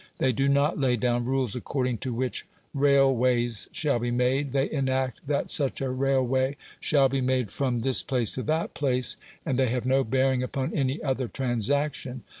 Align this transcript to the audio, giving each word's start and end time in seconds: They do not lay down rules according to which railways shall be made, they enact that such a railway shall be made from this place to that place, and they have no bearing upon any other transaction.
They 0.17 0.31
do 0.31 0.49
not 0.49 0.79
lay 0.79 0.95
down 0.95 1.25
rules 1.25 1.55
according 1.55 1.99
to 1.99 2.11
which 2.11 2.47
railways 2.73 3.67
shall 3.71 3.99
be 3.99 4.09
made, 4.09 4.51
they 4.51 4.67
enact 4.71 5.19
that 5.27 5.51
such 5.51 5.79
a 5.79 5.91
railway 5.91 6.57
shall 6.79 7.07
be 7.07 7.21
made 7.21 7.51
from 7.51 7.81
this 7.81 8.01
place 8.01 8.31
to 8.33 8.41
that 8.41 8.73
place, 8.73 9.15
and 9.45 9.59
they 9.59 9.67
have 9.69 9.85
no 9.85 10.03
bearing 10.03 10.41
upon 10.41 10.73
any 10.73 11.03
other 11.03 11.27
transaction. 11.27 12.23